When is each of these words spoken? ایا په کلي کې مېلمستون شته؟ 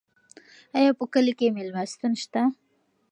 ایا 0.77 0.91
په 0.99 1.05
کلي 1.13 1.33
کې 1.39 1.55
مېلمستون 1.57 2.13
شته؟ 2.21 2.41